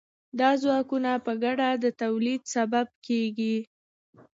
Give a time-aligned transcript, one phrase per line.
[0.39, 3.57] دا ځواکونه په ګډه د تولید سبب کیږي.